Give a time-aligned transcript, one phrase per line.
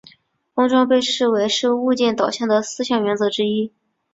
[0.55, 3.71] 封装被视为是物件导向的四项原则之一。